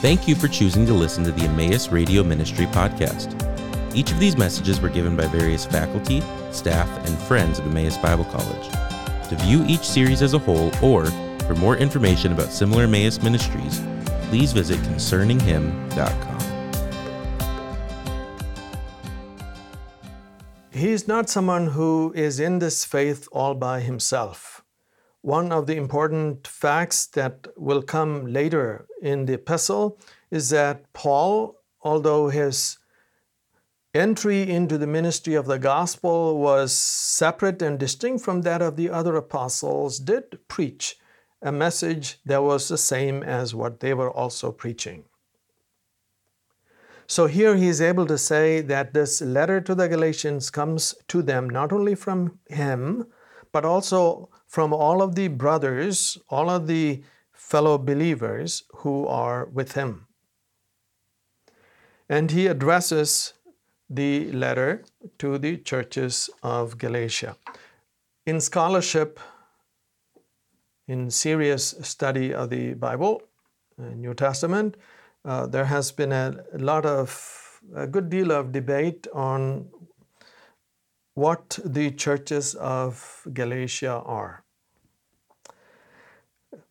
Thank 0.00 0.26
you 0.26 0.34
for 0.34 0.48
choosing 0.48 0.86
to 0.86 0.94
listen 0.94 1.24
to 1.24 1.30
the 1.30 1.42
Emmaus 1.42 1.92
Radio 1.92 2.24
Ministry 2.24 2.64
podcast. 2.64 3.36
Each 3.94 4.10
of 4.10 4.18
these 4.18 4.34
messages 4.34 4.80
were 4.80 4.88
given 4.88 5.14
by 5.14 5.26
various 5.26 5.66
faculty, 5.66 6.22
staff, 6.52 6.88
and 7.06 7.18
friends 7.18 7.58
of 7.58 7.66
Emmaus 7.66 7.98
Bible 7.98 8.24
College. 8.24 8.70
To 9.28 9.36
view 9.40 9.62
each 9.68 9.82
series 9.82 10.22
as 10.22 10.32
a 10.32 10.38
whole 10.38 10.72
or 10.82 11.04
for 11.40 11.54
more 11.56 11.76
information 11.76 12.32
about 12.32 12.50
similar 12.50 12.84
Emmaus 12.84 13.22
ministries, 13.22 13.82
please 14.30 14.52
visit 14.52 14.78
concerninghim.com. 14.78 16.40
He 20.70 20.92
is 20.92 21.06
not 21.06 21.28
someone 21.28 21.66
who 21.66 22.10
is 22.16 22.40
in 22.40 22.58
this 22.58 22.86
faith 22.86 23.28
all 23.32 23.54
by 23.54 23.80
himself. 23.80 24.59
One 25.22 25.52
of 25.52 25.66
the 25.66 25.76
important 25.76 26.46
facts 26.46 27.06
that 27.08 27.46
will 27.56 27.82
come 27.82 28.26
later 28.26 28.86
in 29.02 29.26
the 29.26 29.34
epistle 29.34 29.98
is 30.30 30.48
that 30.50 30.90
Paul, 30.94 31.60
although 31.82 32.28
his 32.28 32.78
entry 33.92 34.48
into 34.48 34.78
the 34.78 34.86
ministry 34.86 35.34
of 35.34 35.46
the 35.46 35.58
gospel 35.58 36.38
was 36.38 36.72
separate 36.72 37.60
and 37.60 37.78
distinct 37.78 38.24
from 38.24 38.42
that 38.42 38.62
of 38.62 38.76
the 38.76 38.88
other 38.88 39.16
apostles, 39.16 39.98
did 39.98 40.38
preach 40.48 40.96
a 41.42 41.52
message 41.52 42.20
that 42.24 42.42
was 42.42 42.68
the 42.68 42.78
same 42.78 43.22
as 43.22 43.54
what 43.54 43.80
they 43.80 43.92
were 43.92 44.10
also 44.10 44.52
preaching. 44.52 45.04
So 47.06 47.26
here 47.26 47.56
he 47.56 47.66
is 47.66 47.80
able 47.80 48.06
to 48.06 48.16
say 48.16 48.60
that 48.60 48.94
this 48.94 49.20
letter 49.20 49.60
to 49.62 49.74
the 49.74 49.88
Galatians 49.88 50.48
comes 50.48 50.94
to 51.08 51.22
them 51.22 51.50
not 51.50 51.72
only 51.72 51.94
from 51.94 52.38
him, 52.48 53.06
but 53.52 53.64
also 53.64 54.28
from 54.46 54.72
all 54.72 55.02
of 55.02 55.14
the 55.14 55.28
brothers, 55.28 56.18
all 56.28 56.50
of 56.50 56.66
the 56.66 57.02
fellow 57.32 57.78
believers 57.78 58.64
who 58.76 59.06
are 59.06 59.46
with 59.46 59.72
him. 59.72 60.06
And 62.08 62.30
he 62.30 62.46
addresses 62.46 63.34
the 63.88 64.30
letter 64.32 64.84
to 65.18 65.38
the 65.38 65.56
churches 65.56 66.30
of 66.42 66.78
Galatia. 66.78 67.36
In 68.26 68.40
scholarship, 68.40 69.18
in 70.86 71.10
serious 71.10 71.74
study 71.82 72.32
of 72.32 72.50
the 72.50 72.74
Bible, 72.74 73.22
New 73.78 74.14
Testament, 74.14 74.76
uh, 75.24 75.46
there 75.46 75.64
has 75.64 75.92
been 75.92 76.12
a 76.12 76.44
lot 76.54 76.86
of, 76.86 77.60
a 77.74 77.86
good 77.86 78.10
deal 78.10 78.30
of 78.32 78.52
debate 78.52 79.06
on 79.12 79.68
what 81.14 81.58
the 81.64 81.90
churches 81.90 82.54
of 82.54 83.26
Galatia 83.32 84.02
are. 84.04 84.44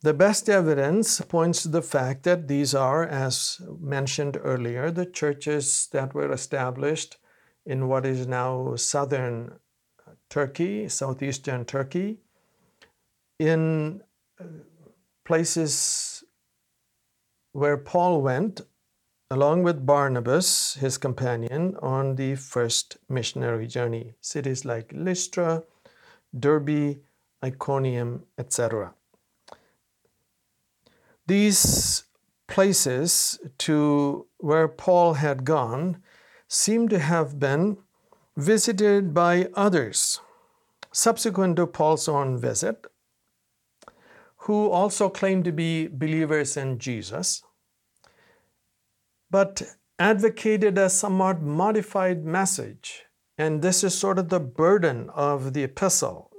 The 0.02 0.14
best 0.14 0.50
evidence 0.50 1.22
points 1.22 1.64
to 1.64 1.70
the 1.70 1.82
fact 1.82 2.24
that 2.24 2.48
these 2.48 2.74
are, 2.74 3.06
as 3.06 3.62
mentioned 3.80 4.38
earlier, 4.42 4.92
the 4.92 5.06
churches 5.06 5.88
that 5.92 6.14
were 6.14 6.32
established 6.32 7.18
in 7.66 7.88
what 7.88 8.06
is 8.06 8.28
now 8.28 8.76
southern 8.76 9.60
Turkey, 10.30 10.88
southeastern 10.90 11.66
Turkey, 11.66 12.20
in 13.40 14.02
uh, 14.40 14.44
places 15.26 16.24
where 17.52 17.78
Paul 17.78 18.22
went 18.22 18.62
along 19.32 19.64
with 19.64 19.86
Barnabas, 19.86 20.76
his 20.76 20.98
companion, 20.98 21.76
on 21.82 22.16
the 22.16 22.36
first 22.36 22.98
missionary 23.08 23.68
journey. 23.68 24.14
Cities 24.22 24.66
like 24.66 24.92
Lystra, 24.94 25.64
Derbe, 26.38 26.98
Iconium, 27.44 28.24
etc. 28.38 28.94
These 31.28 32.04
places 32.48 33.40
to 33.60 34.26
where 34.38 34.68
Paul 34.68 35.14
had 35.14 35.46
gone 35.46 36.02
seem 36.48 36.90
to 36.90 36.98
have 37.00 37.40
been 37.40 37.78
visited 38.36 39.14
by 39.14 39.50
others 39.54 40.20
subsequent 40.92 41.56
to 41.58 41.68
Paul's 41.68 42.08
own 42.08 42.38
visit, 42.40 42.88
who 44.38 44.70
also 44.70 45.10
claimed 45.10 45.46
to 45.46 45.52
be 45.52 45.88
believers 45.88 46.58
in 46.58 46.80
Jesus, 46.80 47.44
but 49.30 49.62
advocated 49.98 50.78
a 50.78 50.90
somewhat 50.90 51.42
modified 51.42 52.24
message. 52.26 53.04
And 53.38 53.62
this 53.62 53.84
is 53.84 53.98
sort 53.98 54.20
of 54.20 54.30
the 54.30 54.40
burden 54.40 55.10
of 55.12 55.54
the 55.54 55.64
epistle 55.64 56.32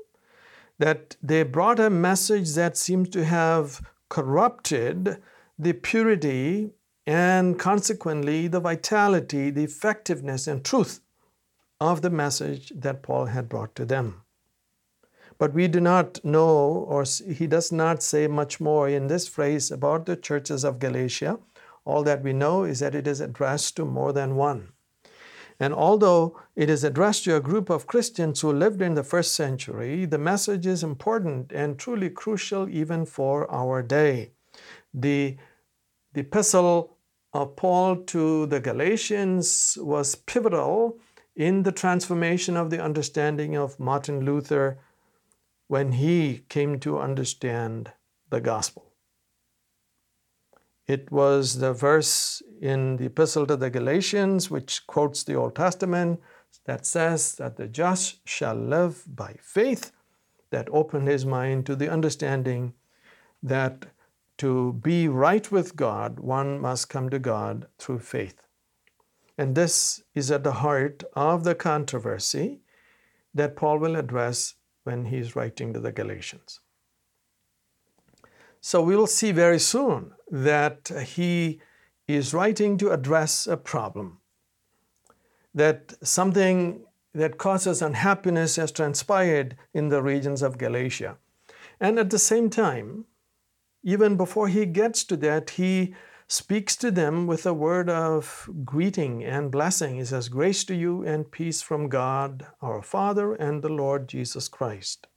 that 0.79 1.17
they 1.23 1.43
brought 1.43 1.79
a 1.79 1.91
message 1.91 2.55
that 2.55 2.77
seems 2.77 3.09
to 3.11 3.25
have 3.25 3.83
corrupted 4.09 5.23
the 5.59 5.75
purity 5.75 6.73
and 7.07 7.59
consequently 7.59 8.49
the 8.49 8.61
vitality, 8.61 9.51
the 9.51 9.65
effectiveness, 9.65 10.47
and 10.47 10.65
truth 10.65 11.01
of 11.81 12.03
the 12.03 12.11
message 12.11 12.73
that 12.75 13.03
Paul 13.03 13.27
had 13.27 13.49
brought 13.49 13.75
to 13.75 13.85
them. 13.85 14.23
But 15.39 15.55
we 15.55 15.69
do 15.69 15.81
not 15.81 16.23
know, 16.25 16.85
or 16.89 17.05
he 17.27 17.47
does 17.47 17.73
not 17.73 18.03
say 18.03 18.27
much 18.27 18.61
more 18.61 18.89
in 18.89 19.07
this 19.07 19.27
phrase 19.27 19.71
about 19.71 20.07
the 20.07 20.17
churches 20.17 20.65
of 20.65 20.79
Galatia. 20.79 21.39
All 21.91 22.05
that 22.05 22.23
we 22.23 22.33
know 22.33 22.63
is 22.63 22.79
that 22.79 22.95
it 22.95 23.09
is 23.09 23.21
addressed 23.21 23.75
to 23.77 23.85
more 23.85 24.13
than 24.13 24.37
one. 24.37 24.69
And 25.59 25.75
although 25.75 26.41
it 26.55 26.71
is 26.71 26.85
addressed 26.85 27.25
to 27.25 27.35
a 27.35 27.47
group 27.51 27.69
of 27.69 27.89
Christians 27.89 28.41
who 28.41 28.53
lived 28.53 28.81
in 28.81 28.95
the 28.95 29.03
first 29.03 29.33
century, 29.33 30.07
the 30.07 30.17
message 30.33 30.67
is 30.67 30.85
important 30.85 31.51
and 31.53 31.79
truly 31.79 32.09
crucial 32.09 32.69
even 32.69 33.05
for 33.07 33.51
our 33.51 33.83
day. 33.83 34.31
The, 34.95 35.37
the 36.13 36.21
epistle 36.21 36.97
of 37.33 37.57
Paul 37.57 37.97
to 38.15 38.47
the 38.47 38.61
Galatians 38.61 39.77
was 39.81 40.15
pivotal 40.15 40.99
in 41.35 41.65
the 41.65 41.73
transformation 41.73 42.57
of 42.57 42.71
the 42.71 42.81
understanding 42.81 43.57
of 43.57 43.81
Martin 43.81 44.25
Luther 44.25 44.79
when 45.67 45.93
he 45.93 46.45
came 46.49 46.79
to 46.81 47.01
understand 47.01 47.91
the 48.31 48.41
gospel. 48.41 48.90
It 50.91 51.13
was 51.13 51.59
the 51.59 51.73
verse 51.73 52.43
in 52.61 52.97
the 52.97 53.07
Epistle 53.07 53.47
to 53.47 53.57
the 53.57 53.71
Galatians, 53.71 54.51
which 54.51 54.89
quotes 54.89 55.23
the 55.23 55.37
Old 55.37 55.55
Testament, 55.55 56.21
that 56.65 56.85
says 56.85 57.37
that 57.37 57.57
the 57.57 57.69
just 57.69 58.29
shall 58.29 58.57
live 58.57 59.05
by 59.07 59.37
faith, 59.41 59.93
that 60.51 60.69
opened 60.73 61.07
his 61.07 61.25
mind 61.25 61.65
to 61.67 61.77
the 61.77 61.89
understanding 61.89 62.75
that 63.41 63.87
to 64.39 64.73
be 64.83 65.07
right 65.07 65.49
with 65.53 65.77
God, 65.77 66.19
one 66.19 66.59
must 66.59 66.89
come 66.89 67.09
to 67.11 67.21
God 67.21 67.69
through 67.79 68.01
faith. 68.01 68.49
And 69.39 69.55
this 69.55 70.03
is 70.17 70.33
at 70.33 70.43
the 70.43 70.59
heart 70.65 71.05
of 71.15 71.45
the 71.45 71.55
controversy 71.55 72.63
that 73.33 73.55
Paul 73.55 73.79
will 73.79 73.95
address 73.95 74.57
when 74.83 75.05
he's 75.05 75.37
writing 75.37 75.73
to 75.73 75.79
the 75.79 75.93
Galatians. 75.93 76.59
So 78.61 78.83
we 78.83 78.97
will 78.97 79.07
see 79.07 79.31
very 79.31 79.61
soon 79.61 80.15
that 80.31 80.91
he 81.15 81.61
is 82.07 82.35
writing 82.35 82.77
to 82.79 82.91
address 82.91 83.47
a 83.47 83.57
problem, 83.57 84.19
that 85.55 85.95
something 86.03 86.85
that 87.13 87.39
causes 87.39 87.83
unhappiness 87.83 88.57
has 88.57 88.71
transpired 88.71 89.57
in 89.75 89.89
the 89.89 90.03
regions 90.03 90.43
of 90.43 90.59
Galatia. 90.59 91.17
And 91.81 91.99
at 91.99 92.11
the 92.11 92.19
same 92.19 92.51
time, 92.51 93.07
even 93.83 94.17
before 94.17 94.49
he 94.49 94.67
gets 94.67 95.05
to 95.05 95.17
that, 95.19 95.51
he 95.51 95.95
speaks 96.29 96.77
to 96.77 96.91
them 96.93 97.27
with 97.27 97.45
a 97.45 97.55
word 97.55 97.91
of 97.91 98.49
greeting 98.65 99.25
and 99.25 99.51
blessing. 99.51 99.97
He 99.97 100.05
says, 100.05 100.29
Grace 100.29 100.63
to 100.65 100.75
you 100.77 101.03
and 101.03 101.31
peace 101.31 101.63
from 101.63 101.89
God, 101.89 102.47
our 102.63 102.83
Father, 102.83 103.35
and 103.35 103.63
the 103.63 103.69
Lord 103.69 104.07
Jesus 104.09 104.47
Christ. 104.47 105.09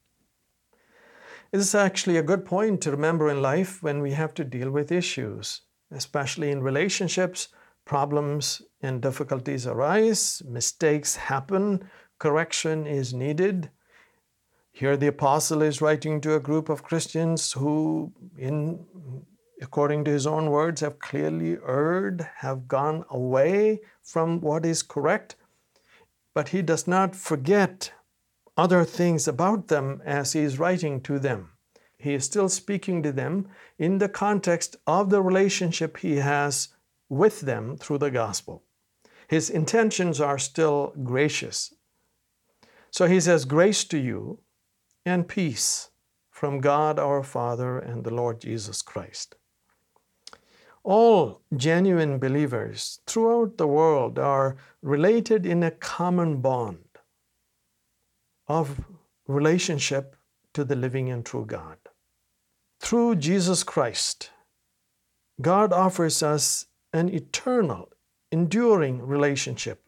It 1.53 1.59
is 1.59 1.75
actually 1.75 2.17
a 2.17 2.23
good 2.23 2.45
point 2.45 2.81
to 2.81 2.89
remember 2.89 3.29
in 3.29 3.43
life 3.43 3.83
when 3.83 4.01
we 4.01 4.13
have 4.13 4.33
to 4.33 4.43
deal 4.43 4.71
with 4.71 4.91
issues, 4.91 5.61
especially 5.91 6.49
in 6.49 6.63
relationships. 6.63 7.49
Problems 7.85 8.63
and 8.81 8.99
difficulties 8.99 9.67
arise, 9.67 10.41
mistakes 10.49 11.15
happen, 11.15 11.87
correction 12.17 12.87
is 12.87 13.13
needed. 13.13 13.69
Here, 14.71 14.97
the 14.97 15.13
apostle 15.13 15.61
is 15.61 15.79
writing 15.79 16.21
to 16.21 16.33
a 16.33 16.39
group 16.39 16.69
of 16.69 16.81
Christians 16.81 17.51
who, 17.51 18.11
in 18.35 18.83
according 19.61 20.05
to 20.05 20.11
his 20.11 20.25
own 20.25 20.49
words, 20.49 20.81
have 20.81 20.97
clearly 20.97 21.59
erred, 21.67 22.27
have 22.37 22.67
gone 22.67 23.05
away 23.11 23.81
from 24.01 24.41
what 24.41 24.65
is 24.65 24.81
correct. 24.81 25.35
But 26.33 26.49
he 26.49 26.63
does 26.63 26.87
not 26.87 27.15
forget 27.15 27.91
other 28.57 28.83
things 28.83 29.27
about 29.27 29.67
them 29.67 30.01
as 30.05 30.33
he 30.33 30.41
is 30.41 30.59
writing 30.59 31.01
to 31.01 31.19
them. 31.19 31.49
He 31.97 32.13
is 32.13 32.25
still 32.25 32.49
speaking 32.49 33.01
to 33.03 33.11
them 33.11 33.47
in 33.77 33.97
the 33.97 34.09
context 34.09 34.75
of 34.85 35.09
the 35.09 35.21
relationship 35.21 35.97
he 35.97 36.17
has 36.17 36.69
with 37.09 37.41
them 37.41 37.77
through 37.77 37.99
the 37.99 38.11
gospel. 38.11 38.63
His 39.27 39.49
intentions 39.49 40.19
are 40.19 40.37
still 40.37 40.93
gracious. 41.03 41.73
So 42.91 43.07
he 43.07 43.19
says, 43.19 43.45
Grace 43.45 43.83
to 43.85 43.97
you 43.97 44.39
and 45.05 45.27
peace 45.27 45.89
from 46.29 46.59
God 46.59 46.99
our 46.99 47.23
Father 47.23 47.79
and 47.79 48.03
the 48.03 48.13
Lord 48.13 48.41
Jesus 48.41 48.81
Christ. 48.81 49.35
All 50.83 51.41
genuine 51.55 52.19
believers 52.19 52.99
throughout 53.07 53.57
the 53.57 53.67
world 53.67 54.19
are 54.19 54.57
related 54.81 55.45
in 55.45 55.63
a 55.63 55.71
common 55.71 56.41
bond 56.41 56.82
of 58.47 58.83
relationship 59.27 60.15
to 60.53 60.63
the 60.63 60.75
living 60.75 61.09
and 61.09 61.25
true 61.25 61.45
God. 61.45 61.77
Through 62.79 63.15
Jesus 63.15 63.63
Christ, 63.63 64.31
God 65.41 65.71
offers 65.71 66.21
us 66.21 66.67
an 66.91 67.09
eternal, 67.09 67.89
enduring 68.31 69.01
relationship 69.01 69.83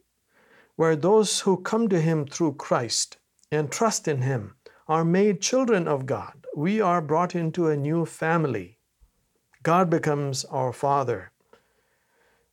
where 0.75 0.95
those 0.95 1.41
who 1.41 1.57
come 1.57 1.87
to 1.89 2.01
Him 2.01 2.25
through 2.25 2.53
Christ 2.53 3.17
and 3.51 3.71
trust 3.71 4.07
in 4.07 4.21
Him 4.21 4.55
are 4.87 5.05
made 5.05 5.41
children 5.41 5.87
of 5.87 6.05
God. 6.05 6.33
We 6.55 6.81
are 6.81 7.01
brought 7.01 7.35
into 7.35 7.67
a 7.67 7.77
new 7.77 8.05
family. 8.05 8.77
God 9.63 9.89
becomes 9.89 10.45
our 10.45 10.73
Father. 10.73 11.31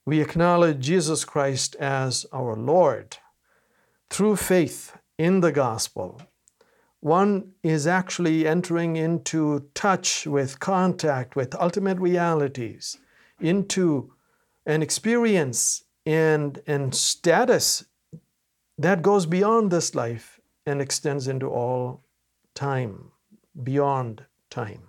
We 0.04 0.20
acknowledge 0.20 0.80
Jesus 0.80 1.24
Christ 1.24 1.76
as 1.76 2.26
our 2.32 2.56
Lord. 2.56 3.18
Through 4.10 4.36
faith 4.36 4.96
in 5.22 5.38
the 5.38 5.52
gospel, 5.52 6.20
one 6.98 7.52
is 7.62 7.86
actually 7.86 8.44
entering 8.44 8.96
into 8.96 9.68
touch 9.72 10.26
with 10.26 10.58
contact 10.58 11.36
with 11.36 11.54
ultimate 11.54 11.98
realities, 12.00 12.98
into 13.38 14.12
an 14.66 14.82
experience 14.82 15.84
and, 16.04 16.60
and 16.66 16.92
status 16.92 17.84
that 18.76 19.00
goes 19.00 19.24
beyond 19.26 19.70
this 19.70 19.94
life 19.94 20.40
and 20.66 20.82
extends 20.82 21.28
into 21.28 21.46
all 21.46 22.02
time, 22.56 23.12
beyond 23.62 24.24
time. 24.50 24.88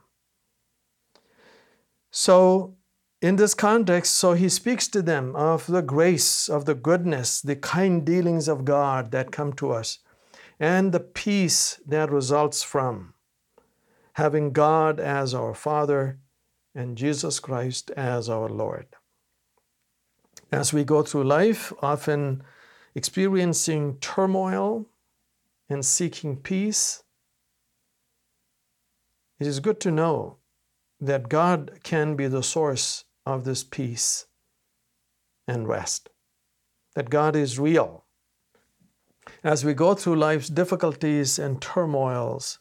So, 2.10 2.76
in 3.22 3.36
this 3.36 3.54
context, 3.54 4.16
so 4.16 4.34
he 4.34 4.50
speaks 4.50 4.88
to 4.88 5.04
them 5.04 5.36
of 5.36 5.68
the 5.68 5.84
grace, 5.84 6.50
of 6.50 6.66
the 6.66 6.76
goodness, 6.76 7.40
the 7.40 7.56
kind 7.56 8.04
dealings 8.04 8.48
of 8.48 8.66
God 8.66 9.12
that 9.12 9.32
come 9.32 9.54
to 9.54 9.72
us, 9.72 10.00
and 10.60 10.92
the 10.92 11.00
peace 11.00 11.80
that 11.86 12.12
results 12.12 12.64
from 12.64 13.14
having 14.14 14.52
God 14.52 15.00
as 15.00 15.34
our 15.34 15.54
Father 15.54 16.20
and 16.76 16.98
Jesus 16.98 17.40
Christ 17.40 17.92
as 17.92 18.30
our 18.30 18.50
Lord. 18.50 18.88
As 20.52 20.72
we 20.72 20.84
go 20.84 21.02
through 21.02 21.24
life, 21.24 21.74
often 21.82 22.44
experiencing 22.96 23.98
turmoil 24.00 24.86
and 25.70 25.84
seeking 25.84 26.38
peace, 26.38 27.04
it 29.40 29.48
is 29.48 29.60
good 29.60 29.80
to 29.82 29.92
know 29.92 30.38
that 31.02 31.28
God 31.28 31.80
can 31.84 32.16
be 32.16 32.28
the 32.28 32.44
source 32.44 33.06
of 33.26 33.44
this 33.44 33.64
peace 33.64 34.28
and 35.48 35.68
rest, 35.68 36.10
that 36.96 37.10
God 37.10 37.36
is 37.36 37.60
real. 37.60 38.06
As 39.44 39.66
we 39.66 39.74
go 39.74 39.94
through 39.94 40.16
life's 40.16 40.48
difficulties 40.48 41.38
and 41.38 41.62
turmoils, 41.62 42.60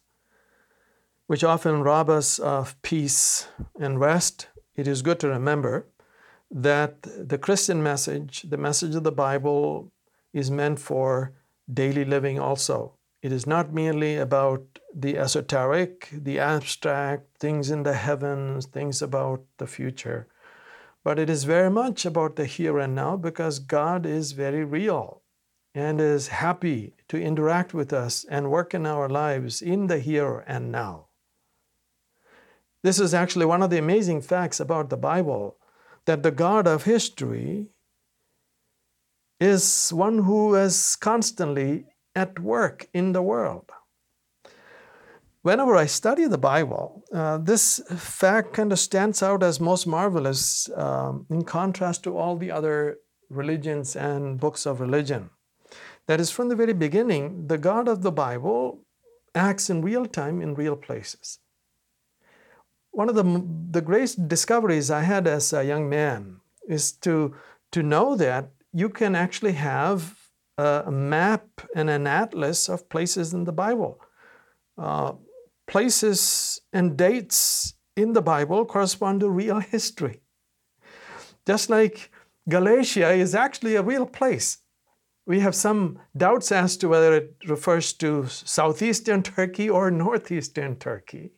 which 1.29 1.45
often 1.45 1.85
rob 1.85 2.11
us 2.11 2.41
of 2.41 2.81
peace 2.83 3.47
and 3.79 4.01
rest, 4.01 4.49
it 4.75 4.89
is 4.89 5.01
good 5.01 5.21
to 5.21 5.29
remember 5.29 5.87
that 6.51 7.03
the 7.03 7.39
Christian 7.39 7.85
message, 7.85 8.43
the 8.49 8.57
message 8.57 8.97
of 8.97 9.05
the 9.05 9.13
Bible, 9.13 9.93
is 10.33 10.51
meant 10.51 10.81
for 10.81 11.33
daily 11.73 12.05
living 12.05 12.41
also. 12.41 12.95
It 13.23 13.31
is 13.31 13.47
not 13.47 13.73
merely 13.73 14.17
about 14.17 14.81
the 14.93 15.19
esoteric, 15.19 16.09
the 16.13 16.41
abstract, 16.41 17.39
things 17.39 17.71
in 17.71 17.85
the 17.85 17.95
heavens, 17.95 18.67
things 18.67 19.01
about 19.01 19.45
the 19.59 19.69
future, 19.69 20.27
but 21.05 21.21
it 21.21 21.31
is 21.31 21.45
very 21.45 21.71
much 21.71 22.05
about 22.05 22.35
the 22.35 22.45
here 22.45 22.81
and 22.81 22.97
now 22.97 23.17
because 23.17 23.61
God 23.61 24.05
is 24.05 24.33
very 24.33 24.65
real 24.65 25.22
and 25.75 26.01
is 26.01 26.29
happy 26.29 26.95
to 27.09 27.21
interact 27.21 27.73
with 27.73 27.93
us 27.93 28.25
and 28.29 28.51
work 28.51 28.75
in 28.75 28.87
our 28.87 29.09
lives 29.09 29.63
in 29.63 29.87
the 29.87 29.99
here 29.99 30.45
and 30.47 30.71
now. 30.71 31.07
This 32.83 32.99
is 32.99 33.15
actually 33.15 33.47
one 33.47 33.63
of 33.63 33.71
the 33.71 33.79
amazing 33.79 34.23
facts 34.23 34.61
about 34.61 34.91
the 34.91 34.97
Bible 34.97 35.57
that 36.05 36.23
the 36.23 36.31
God 36.33 36.67
of 36.67 36.85
history 36.85 37.69
is 39.41 39.91
one 39.91 40.19
who 40.19 40.55
is 40.55 40.97
constantly 40.97 41.87
at 42.15 42.39
work 42.39 42.89
in 42.93 43.13
the 43.13 43.23
world. 43.23 43.71
Whenever 45.43 45.75
I 45.75 45.87
study 45.87 46.27
the 46.27 46.39
Bible, 46.39 47.03
uh, 47.13 47.39
this 47.39 47.81
fact 47.97 48.53
kind 48.53 48.71
of 48.73 48.79
stands 48.79 49.23
out 49.23 49.43
as 49.43 49.59
most 49.59 49.87
marvelous 49.87 50.71
um, 50.77 51.27
in 51.31 51.43
contrast 51.43 52.05
to 52.05 52.17
all 52.17 52.37
the 52.37 52.53
other 52.53 52.99
religions 53.29 53.97
and 53.97 54.39
books 54.39 54.67
of 54.67 54.81
religion. 54.81 55.31
That 56.09 56.21
is, 56.21 56.31
from 56.31 56.49
the 56.49 56.57
very 56.57 56.73
beginning, 56.73 57.47
the 57.47 57.59
God 57.59 57.89
of 57.89 58.03
the 58.03 58.13
Bible 58.13 58.85
acts 59.35 59.71
in 59.71 59.83
real 59.83 60.07
time 60.07 60.43
in 60.43 60.55
real 60.55 60.77
places 60.77 61.39
one 62.93 63.09
of 63.09 63.15
the, 63.15 63.45
the 63.71 63.81
great 63.81 64.15
discoveries 64.29 64.91
I 64.91 65.01
had 65.01 65.27
as 65.27 65.53
a 65.53 65.65
young 65.65 65.89
man 65.89 66.41
is 66.69 66.93
to, 66.99 67.35
to 67.73 67.83
know 67.83 68.15
that 68.17 68.51
you 68.73 68.89
can 68.89 69.15
actually 69.17 69.53
have 69.53 70.19
a, 70.59 70.91
map 70.91 71.49
and 71.75 71.91
an 71.91 72.07
atlas 72.07 72.69
of 72.69 72.89
places 72.89 73.33
in 73.33 73.45
the 73.45 73.53
Bible. 73.53 74.01
Uh, 74.79 75.13
places 75.67 76.61
and 76.73 76.97
dates 76.97 77.75
in 77.97 78.13
the 78.13 78.23
Bible 78.23 78.65
correspond 78.65 79.21
to 79.21 79.31
real 79.31 79.61
history. 79.75 80.21
Just 81.47 81.71
like 81.71 82.11
Galatia 82.49 83.11
is 83.11 83.35
actually 83.35 83.75
a 83.75 83.83
real 83.83 84.07
place. 84.07 84.59
We 85.33 85.41
have 85.41 85.55
some 85.55 85.99
doubts 86.15 86.53
as 86.53 86.77
to 86.77 86.89
whether 86.89 87.15
it 87.15 87.37
refers 87.49 87.95
to 87.95 88.27
southeastern 88.29 89.23
Turkey 89.23 89.71
or 89.71 89.91
northeastern 89.91 90.77
Turkey. 90.77 91.33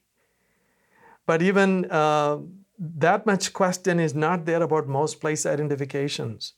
But 1.26 1.42
even 1.42 1.88
uh, 1.88 2.38
that 2.76 3.24
much 3.24 3.52
question 3.52 4.00
is 4.00 4.12
not 4.12 4.46
there 4.46 4.64
about 4.64 4.88
most 4.88 5.20
place 5.20 5.46
identifications. 5.46 6.54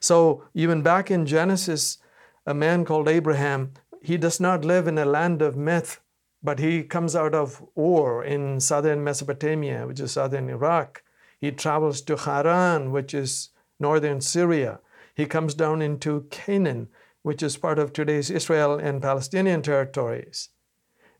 So 0.00 0.44
even 0.54 0.80
back 0.80 1.10
in 1.10 1.26
Genesis, 1.26 1.98
a 2.46 2.54
man 2.54 2.86
called 2.86 3.08
Abraham, 3.08 3.74
he 4.00 4.16
does 4.16 4.40
not 4.40 4.64
live 4.64 4.88
in 4.88 4.96
a 4.96 5.04
land 5.04 5.42
of 5.42 5.58
myth, 5.58 6.00
but 6.42 6.60
he 6.60 6.82
comes 6.82 7.14
out 7.14 7.34
of 7.34 7.62
Ur 7.76 8.24
in 8.24 8.58
southern 8.58 9.04
Mesopotamia, 9.04 9.86
which 9.86 10.00
is 10.00 10.12
southern 10.12 10.48
Iraq. 10.48 11.02
He 11.38 11.50
travels 11.50 12.00
to 12.00 12.16
Haran, 12.16 12.90
which 12.90 13.12
is 13.12 13.50
northern 13.78 14.22
Syria. 14.22 14.80
He 15.20 15.26
comes 15.26 15.52
down 15.52 15.82
into 15.82 16.26
Canaan, 16.30 16.88
which 17.20 17.42
is 17.42 17.58
part 17.58 17.78
of 17.78 17.92
today's 17.92 18.30
Israel 18.30 18.78
and 18.78 19.02
Palestinian 19.02 19.60
territories 19.60 20.48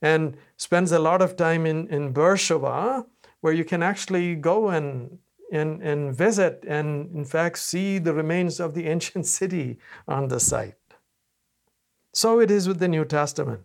and 0.01 0.39
spends 0.57 0.91
a 0.91 0.99
lot 0.99 1.21
of 1.21 1.37
time 1.37 1.67
in, 1.67 1.87
in 1.89 2.15
Beersheba, 2.15 3.05
where 3.43 3.53
you 3.53 3.63
can 3.63 3.83
actually 3.83 4.37
go 4.37 4.71
and, 4.71 5.19
and, 5.53 5.83
and 5.83 6.17
visit 6.17 6.65
and, 6.67 7.15
in 7.15 7.27
fact, 7.27 7.59
see 7.59 7.99
the 7.99 8.15
remains 8.15 8.59
of 8.59 8.73
the 8.73 8.87
ancient 8.87 9.27
city 9.39 9.79
on 10.09 10.29
the 10.29 10.41
site. 10.41 10.77
So 12.15 12.41
it 12.41 12.51
is 12.51 12.67
with 12.67 12.79
the 12.79 12.89
New 12.89 13.05
Testament. 13.05 13.61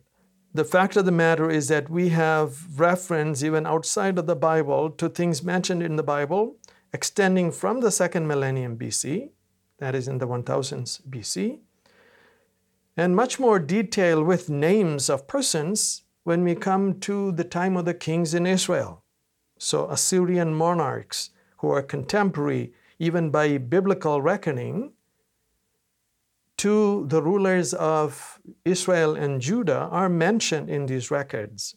The 0.52 0.66
fact 0.66 0.96
of 0.96 1.06
the 1.06 1.12
matter 1.12 1.48
is 1.48 1.68
that 1.68 1.88
we 1.88 2.10
have 2.10 2.78
reference, 2.78 3.42
even 3.42 3.64
outside 3.64 4.18
of 4.18 4.26
the 4.26 4.36
Bible, 4.36 4.90
to 4.90 5.08
things 5.08 5.42
mentioned 5.42 5.82
in 5.82 5.96
the 5.96 6.02
Bible 6.02 6.56
extending 6.92 7.50
from 7.50 7.80
the 7.80 7.90
second 7.90 8.26
millennium 8.26 8.76
BC, 8.76 9.30
that 9.78 9.94
is 9.94 10.08
in 10.08 10.18
the 10.18 10.26
1000s 10.26 11.02
BC, 11.08 11.58
and 12.96 13.14
much 13.14 13.38
more 13.38 13.58
detail 13.58 14.22
with 14.22 14.48
names 14.48 15.10
of 15.10 15.26
persons 15.26 16.02
when 16.24 16.42
we 16.42 16.54
come 16.54 16.98
to 17.00 17.32
the 17.32 17.44
time 17.44 17.76
of 17.76 17.84
the 17.84 17.94
kings 17.94 18.34
in 18.34 18.46
Israel. 18.46 19.04
So, 19.58 19.88
Assyrian 19.88 20.54
monarchs 20.54 21.30
who 21.58 21.70
are 21.70 21.82
contemporary, 21.82 22.72
even 22.98 23.30
by 23.30 23.58
biblical 23.58 24.20
reckoning, 24.20 24.92
to 26.58 27.06
the 27.08 27.22
rulers 27.22 27.74
of 27.74 28.40
Israel 28.64 29.14
and 29.14 29.40
Judah 29.40 29.88
are 29.90 30.08
mentioned 30.08 30.70
in 30.70 30.86
these 30.86 31.10
records. 31.10 31.76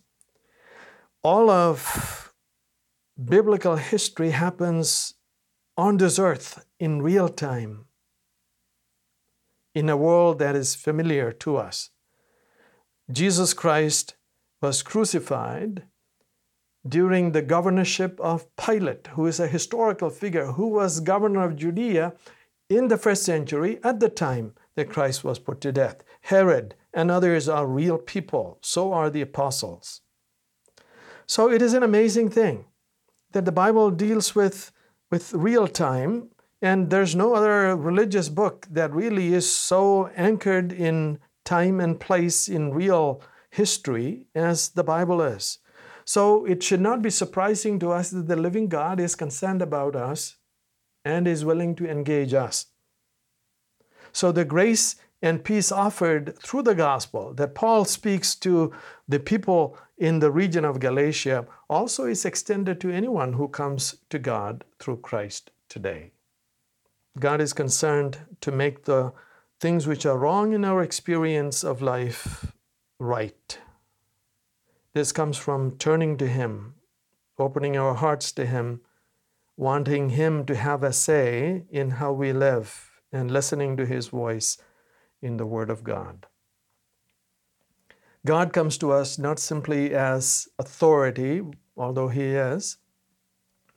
All 1.22 1.50
of 1.50 2.34
biblical 3.22 3.76
history 3.76 4.30
happens 4.30 5.16
on 5.76 5.98
this 5.98 6.18
earth 6.18 6.66
in 6.80 7.02
real 7.02 7.28
time, 7.28 7.86
in 9.80 9.90
a 9.90 9.98
world 9.98 10.40
that 10.40 10.56
is 10.56 10.76
familiar 10.76 11.32
to 11.32 11.56
us. 11.56 11.90
Jesus 13.10 13.54
Christ 13.54 14.16
was 14.62 14.84
crucified 14.84 15.84
during 16.88 17.32
the 17.32 17.42
governorship 17.42 18.20
of 18.20 18.54
Pilate, 18.58 19.08
who 19.14 19.26
is 19.26 19.40
a 19.40 19.48
historical 19.48 20.10
figure 20.10 20.48
who 20.54 20.68
was 20.68 21.00
governor 21.00 21.44
of 21.46 21.56
Judea 21.56 22.14
in 22.70 22.90
the 22.90 22.98
first 22.98 23.24
century 23.24 23.80
at 23.84 24.00
the 24.02 24.10
time 24.10 24.54
that 24.76 24.90
Christ 24.90 25.24
was 25.24 25.40
put 25.40 25.62
to 25.62 25.72
death. 25.72 26.04
Herod 26.22 26.76
and 26.94 27.10
others 27.10 27.48
are 27.48 27.66
real 27.66 27.98
people, 27.98 28.60
so 28.62 28.92
are 28.92 29.10
the 29.10 29.22
apostles. 29.22 30.02
So 31.26 31.50
it 31.50 31.62
is 31.62 31.74
an 31.74 31.84
amazing 31.84 32.30
thing 32.30 32.66
that 33.32 33.46
the 33.46 33.52
Bible 33.64 33.92
deals 33.92 34.36
with 34.36 34.72
with 35.12 35.34
real 35.34 35.68
time. 35.68 36.30
And 36.62 36.90
there's 36.90 37.16
no 37.16 37.36
other 37.36 37.76
religious 37.76 38.30
book 38.30 38.68
that 38.70 38.94
really 38.94 39.34
is 39.34 39.50
so 39.50 40.08
anchored 40.16 40.74
in 40.74 41.20
time 41.46 41.80
and 41.80 42.00
place 42.00 42.50
in 42.50 42.74
real 42.74 43.22
history 43.50 44.28
as 44.36 44.70
the 44.70 44.84
Bible 44.84 45.22
is. 45.22 45.60
So 46.06 46.46
it 46.46 46.62
should 46.64 46.82
not 46.82 47.02
be 47.02 47.10
surprising 47.10 47.80
to 47.80 47.92
us 47.92 48.10
that 48.10 48.28
the 48.28 48.36
living 48.36 48.68
God 48.68 49.00
is 49.00 49.16
concerned 49.16 49.62
about 49.62 49.96
us 49.96 50.38
and 51.06 51.28
is 51.28 51.46
willing 51.46 51.76
to 51.76 51.90
engage 51.90 52.34
us. 52.34 52.68
So 54.12 54.32
the 54.32 54.46
grace 54.46 54.96
and 55.22 55.44
peace 55.44 55.72
offered 55.72 56.38
through 56.40 56.64
the 56.64 56.76
gospel 56.76 57.34
that 57.36 57.56
Paul 57.56 57.86
speaks 57.86 58.36
to 58.36 58.74
the 59.08 59.20
people 59.20 59.78
in 59.98 60.20
the 60.20 60.32
region 60.32 60.66
of 60.66 60.80
Galatia 60.80 61.46
also 61.70 62.06
is 62.06 62.26
extended 62.26 62.80
to 62.82 62.90
anyone 62.90 63.34
who 63.34 63.48
comes 63.48 63.98
to 64.10 64.18
God 64.18 64.64
through 64.80 64.98
Christ 64.98 65.52
today. 65.68 66.12
God 67.20 67.42
is 67.42 67.54
concerned 67.54 68.20
to 68.42 68.52
make 68.52 68.86
the 68.86 69.12
things 69.60 69.86
which 69.86 70.06
are 70.06 70.18
wrong 70.18 70.54
in 70.54 70.64
our 70.64 70.82
experience 70.82 71.64
of 71.64 71.82
life 71.82 72.54
right. 72.98 73.60
This 74.94 75.12
comes 75.12 75.38
from 75.38 75.78
turning 75.78 76.18
to 76.18 76.28
Him, 76.28 76.76
opening 77.38 77.76
our 77.78 77.94
hearts 77.94 78.32
to 78.34 78.46
Him, 78.46 78.82
wanting 79.58 80.12
Him 80.12 80.46
to 80.46 80.56
have 80.56 80.82
a 80.82 80.94
say 80.94 81.66
in 81.70 81.92
how 81.92 82.14
we 82.14 82.32
live, 82.32 82.90
and 83.12 83.30
listening 83.30 83.76
to 83.78 83.86
His 83.86 84.08
voice 84.08 84.58
in 85.22 85.38
the 85.38 85.46
Word 85.46 85.70
of 85.70 85.84
God. 85.84 86.26
God 88.26 88.54
comes 88.54 88.78
to 88.78 88.92
us 88.92 89.18
not 89.18 89.40
simply 89.40 89.94
as 89.94 90.48
authority, 90.58 91.42
although 91.76 92.10
He 92.10 92.24
is. 92.24 92.78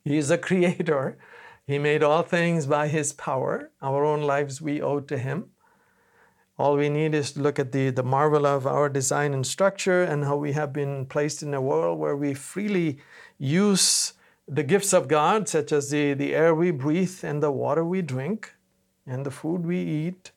He 0.05 0.17
is 0.17 0.31
a 0.31 0.39
creator. 0.49 1.19
He 1.67 1.79
made 1.79 2.03
all 2.03 2.23
things 2.23 2.67
by 2.67 2.89
His 2.89 3.13
power. 3.13 3.71
Our 3.81 4.05
own 4.05 4.23
lives 4.23 4.61
we 4.61 4.81
owe 4.81 5.01
to 5.01 5.19
Him. 5.19 5.51
All 6.59 6.77
we 6.77 6.89
need 6.89 7.15
is 7.15 7.33
to 7.33 7.41
look 7.41 7.59
at 7.59 7.73
the, 7.73 7.91
the 7.91 8.03
marvel 8.03 8.47
of 8.47 8.67
our 8.67 8.89
design 8.89 9.33
and 9.35 9.47
structure 9.47 10.03
and 10.03 10.25
how 10.25 10.37
we 10.37 10.53
have 10.53 10.73
been 10.73 11.07
placed 11.07 11.43
in 11.43 11.55
a 11.55 11.61
world 11.61 11.99
where 11.99 12.17
we 12.17 12.35
freely 12.35 12.99
use 13.39 14.13
the 14.47 14.63
gifts 14.63 14.93
of 14.93 15.09
God, 15.09 15.49
such 15.49 15.73
as 15.73 15.91
the, 15.91 16.15
the 16.15 16.35
air 16.35 16.55
we 16.55 16.71
breathe 16.71 17.21
and 17.23 17.43
the 17.43 17.51
water 17.51 17.85
we 17.85 18.03
drink 18.03 18.55
and 19.07 19.25
the 19.25 19.31
food 19.31 19.65
we 19.65 19.79
eat 19.79 20.33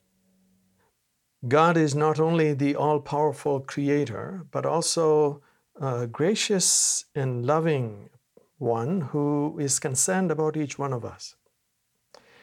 God 1.48 1.76
is 1.76 1.94
not 1.94 2.18
only 2.18 2.54
the 2.54 2.74
all 2.74 2.98
powerful 2.98 3.60
creator, 3.60 4.46
but 4.50 4.66
also 4.66 5.42
a 5.80 6.06
gracious 6.06 7.04
and 7.14 7.46
loving 7.46 8.08
one 8.58 9.00
who 9.00 9.58
is 9.60 9.78
concerned 9.78 10.30
about 10.30 10.56
each 10.56 10.78
one 10.78 10.92
of 10.92 11.04
us. 11.04 11.34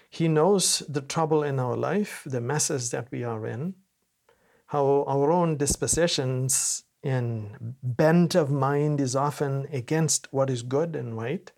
He 0.10 0.28
knows 0.28 0.84
the 0.88 1.02
trouble 1.02 1.44
in 1.44 1.60
our 1.60 1.76
life, 1.76 2.22
the 2.26 2.42
messes 2.42 2.92
that 2.92 3.10
we 3.12 3.24
are 3.24 3.48
in, 3.48 3.76
how 4.68 5.04
our 5.08 5.32
own 5.32 5.58
dispositions 5.58 6.84
and 7.04 7.76
bent 7.82 8.36
of 8.36 8.52
mind 8.52 9.02
is 9.02 9.16
often 9.16 9.68
against 9.72 10.32
what 10.32 10.50
is 10.50 10.62
good 10.62 10.96
and 10.96 11.18
right, 11.18 11.52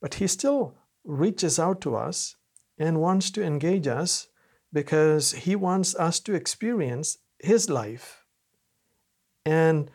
but 0.00 0.14
He 0.14 0.26
still 0.26 0.74
reaches 1.02 1.58
out 1.58 1.80
to 1.82 1.96
us 1.96 2.36
and 2.78 3.00
wants 3.00 3.30
to 3.32 3.42
engage 3.42 3.86
us 3.86 4.28
because 4.72 5.32
He 5.32 5.56
wants 5.56 5.94
us 5.96 6.20
to 6.20 6.34
experience 6.34 7.18
His 7.40 7.68
life 7.68 8.24
and 9.44 9.90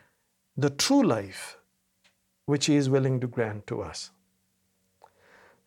the 0.56 0.70
true 0.70 1.04
life 1.04 1.59
which 2.50 2.66
He 2.66 2.76
is 2.76 2.90
willing 2.90 3.20
to 3.20 3.28
grant 3.28 3.68
to 3.68 3.80
us. 3.82 4.10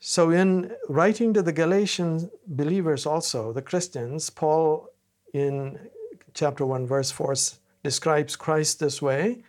So, 0.00 0.30
in 0.30 0.72
writing 0.88 1.32
to 1.32 1.42
the 1.42 1.52
Galatian 1.52 2.28
believers, 2.44 3.06
also, 3.06 3.52
the 3.52 3.62
Christians, 3.62 4.30
Paul 4.30 4.88
in 5.32 5.78
chapter 6.34 6.66
1, 6.66 6.84
verse 6.88 7.12
4 7.12 7.34
describes 7.84 8.34
Christ 8.34 8.80
this 8.80 9.00
way 9.00 9.44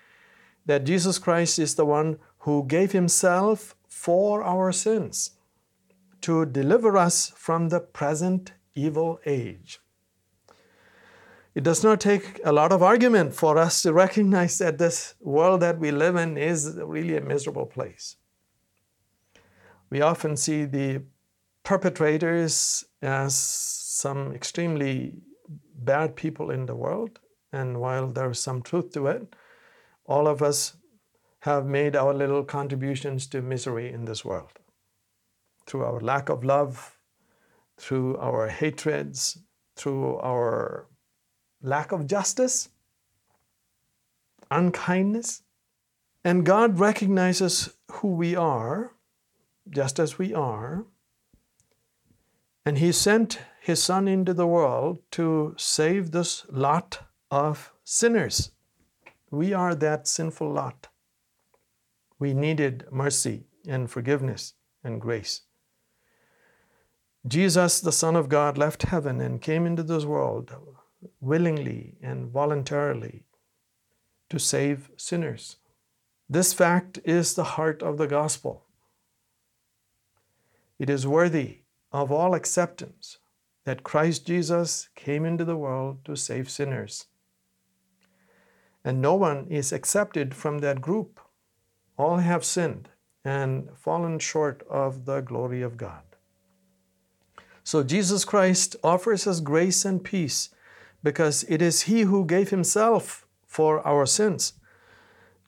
that 0.67 0.83
Jesus 0.83 1.17
Christ 1.17 1.57
is 1.57 1.73
the 1.73 1.85
one 1.85 2.19
who 2.45 2.65
gave 2.67 2.91
Himself 2.91 3.75
for 3.87 4.43
our 4.43 4.71
sins 4.71 5.31
to 6.21 6.45
deliver 6.45 6.95
us 6.95 7.33
from 7.35 7.69
the 7.69 7.79
present 7.79 8.53
evil 8.75 9.19
age. 9.25 9.79
It 11.55 11.63
does 11.63 11.83
not 11.83 12.01
take 12.01 12.39
a 12.43 12.51
lot 12.51 12.71
of 12.71 12.81
argument 12.81 13.35
for 13.35 13.57
us 13.57 13.83
to 13.83 13.93
recognize 13.93 14.57
that 14.57 14.79
this 14.79 15.13
world 15.19 15.61
that 15.61 15.79
we 15.79 15.91
live 15.91 16.15
in 16.15 16.37
is 16.37 16.77
really 16.83 17.15
a 17.15 17.21
miserable 17.21 17.67
place. 17.67 18.15
We 19.91 20.01
often 20.01 20.35
see 20.35 20.65
the 20.65 21.03
perpetrators 21.63 22.83
as 23.01 23.35
some 23.35 24.33
extremely 24.33 25.21
bad 25.75 26.15
people 26.15 26.49
in 26.49 26.65
the 26.65 26.75
world, 26.75 27.19
and 27.51 27.79
while 27.79 28.07
there's 28.07 28.39
some 28.39 28.63
truth 28.63 28.91
to 28.93 29.07
it, 29.07 29.35
all 30.05 30.27
of 30.27 30.41
us 30.41 30.75
have 31.41 31.65
made 31.67 31.95
our 31.95 32.13
little 32.13 32.43
contributions 32.43 33.27
to 33.27 33.41
misery 33.41 33.91
in 33.91 34.05
this 34.05 34.25
world 34.25 34.53
through 35.67 35.83
our 35.83 35.99
lack 35.99 36.29
of 36.29 36.43
love, 36.43 36.97
through 37.77 38.17
our 38.17 38.47
hatreds, 38.47 39.37
through 39.75 40.17
our 40.17 40.87
lack 41.63 41.91
of 41.91 42.05
justice, 42.05 42.69
unkindness. 44.51 45.41
And 46.23 46.45
God 46.45 46.79
recognizes 46.79 47.73
who 47.91 48.09
we 48.09 48.35
are, 48.35 48.91
just 49.69 49.99
as 49.99 50.19
we 50.19 50.33
are. 50.33 50.85
And 52.65 52.77
He 52.77 52.91
sent 52.91 53.39
His 53.61 53.81
Son 53.81 54.07
into 54.07 54.33
the 54.33 54.47
world 54.47 54.99
to 55.11 55.55
save 55.57 56.11
this 56.11 56.45
lot 56.49 56.99
of 57.31 57.73
sinners. 57.83 58.51
We 59.31 59.53
are 59.53 59.73
that 59.75 60.07
sinful 60.07 60.51
lot. 60.51 60.87
We 62.19 62.33
needed 62.33 62.85
mercy 62.91 63.45
and 63.67 63.89
forgiveness 63.89 64.53
and 64.83 65.01
grace. 65.01 65.41
Jesus, 67.25 67.79
the 67.79 67.91
Son 67.91 68.15
of 68.15 68.29
God, 68.29 68.57
left 68.57 68.83
heaven 68.83 69.19
and 69.19 69.41
came 69.41 69.65
into 69.65 69.83
this 69.83 70.05
world 70.05 70.53
willingly 71.19 71.95
and 72.01 72.31
voluntarily 72.31 73.23
to 74.29 74.39
save 74.39 74.89
sinners. 74.97 75.57
This 76.29 76.53
fact 76.53 76.99
is 77.03 77.33
the 77.33 77.43
heart 77.43 77.83
of 77.83 77.97
the 77.97 78.07
gospel. 78.07 78.65
It 80.79 80.89
is 80.89 81.05
worthy 81.05 81.59
of 81.91 82.11
all 82.11 82.33
acceptance 82.33 83.19
that 83.65 83.83
Christ 83.83 84.25
Jesus 84.25 84.89
came 84.95 85.25
into 85.25 85.45
the 85.45 85.55
world 85.55 86.03
to 86.05 86.15
save 86.15 86.49
sinners. 86.49 87.05
And 88.83 89.01
no 89.01 89.15
one 89.15 89.47
is 89.49 89.71
accepted 89.71 90.33
from 90.33 90.59
that 90.59 90.81
group. 90.81 91.19
All 91.97 92.17
have 92.17 92.43
sinned 92.43 92.89
and 93.23 93.69
fallen 93.77 94.19
short 94.19 94.63
of 94.69 95.05
the 95.05 95.21
glory 95.21 95.61
of 95.61 95.77
God. 95.77 96.03
So 97.63 97.83
Jesus 97.83 98.25
Christ 98.25 98.75
offers 98.83 99.25
us 99.25 99.39
grace 99.39 99.85
and 99.85 100.03
peace 100.03 100.49
because 101.03 101.43
it 101.49 101.61
is 101.61 101.83
He 101.83 102.01
who 102.01 102.25
gave 102.25 102.49
Himself 102.49 103.27
for 103.45 103.85
our 103.85 104.05
sins. 104.05 104.53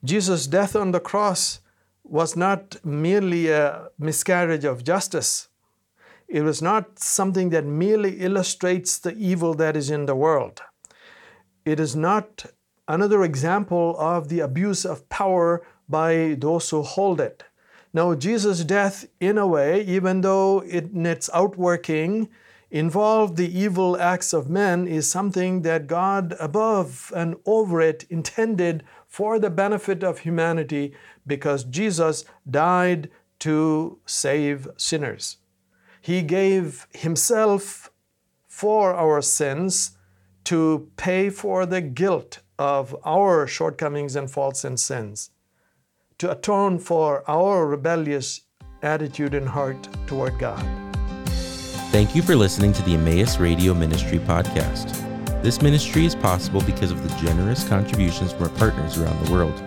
Jesus' 0.04 0.46
death 0.46 0.76
on 0.76 0.92
the 0.92 1.00
cross 1.00 1.60
was 2.04 2.36
not 2.36 2.76
merely 2.84 3.48
a 3.48 3.88
miscarriage 3.98 4.64
of 4.64 4.84
justice. 4.84 5.48
It 6.28 6.42
was 6.42 6.60
not 6.60 6.98
something 6.98 7.50
that 7.50 7.64
merely 7.64 8.20
illustrates 8.20 8.98
the 8.98 9.16
evil 9.16 9.54
that 9.54 9.76
is 9.76 9.90
in 9.90 10.06
the 10.06 10.14
world. 10.14 10.62
It 11.64 11.80
is 11.80 11.96
not 11.96 12.46
another 12.88 13.22
example 13.24 13.96
of 13.98 14.28
the 14.28 14.40
abuse 14.40 14.84
of 14.84 15.08
power 15.08 15.62
by 15.88 16.36
those 16.38 16.70
who 16.70 16.82
hold 16.82 17.20
it. 17.20 17.44
Now, 17.92 18.14
Jesus' 18.14 18.64
death, 18.64 19.06
in 19.20 19.38
a 19.38 19.46
way, 19.46 19.82
even 19.82 20.20
though 20.20 20.60
it, 20.60 20.92
in 20.92 21.06
its 21.06 21.30
outworking 21.32 22.28
involved 22.70 23.36
the 23.36 23.58
evil 23.58 23.98
acts 24.00 24.32
of 24.32 24.50
men, 24.50 24.86
is 24.86 25.10
something 25.10 25.62
that 25.62 25.86
God, 25.86 26.34
above 26.40 27.12
and 27.14 27.36
over 27.46 27.80
it, 27.80 28.04
intended 28.10 28.82
for 29.06 29.38
the 29.38 29.50
benefit 29.50 30.02
of 30.02 30.20
humanity 30.20 30.94
because 31.26 31.64
Jesus 31.64 32.24
died 32.48 33.10
to 33.40 33.98
save 34.06 34.68
sinners. 34.76 35.38
He 36.00 36.22
gave 36.22 36.86
Himself 36.92 37.90
for 38.46 38.94
our 38.94 39.20
sins 39.20 39.96
to 40.44 40.90
pay 40.96 41.30
for 41.30 41.66
the 41.66 41.80
guilt 41.80 42.40
of 42.58 42.96
our 43.04 43.46
shortcomings 43.46 44.16
and 44.16 44.30
faults 44.30 44.64
and 44.64 44.78
sins 44.78 45.30
to 46.18 46.30
atone 46.30 46.78
for 46.78 47.28
our 47.28 47.66
rebellious 47.66 48.42
attitude 48.82 49.34
and 49.34 49.48
heart 49.48 49.88
toward 50.06 50.38
God. 50.38 50.85
Thank 51.96 52.12
you 52.14 52.20
for 52.20 52.36
listening 52.36 52.74
to 52.74 52.82
the 52.82 52.92
Emmaus 52.92 53.38
Radio 53.38 53.72
Ministry 53.72 54.18
podcast. 54.18 54.92
This 55.42 55.62
ministry 55.62 56.04
is 56.04 56.14
possible 56.14 56.60
because 56.60 56.90
of 56.90 57.02
the 57.02 57.08
generous 57.24 57.66
contributions 57.66 58.34
from 58.34 58.42
our 58.42 58.50
partners 58.50 58.98
around 58.98 59.24
the 59.24 59.32
world. 59.32 59.58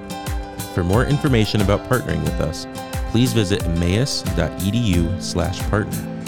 For 0.75 0.83
more 0.83 1.05
information 1.05 1.61
about 1.61 1.89
partnering 1.89 2.21
with 2.21 2.39
us, 2.39 2.67
please 3.09 3.33
visit 3.33 3.63
emmaus.edu/partner. 3.63 6.18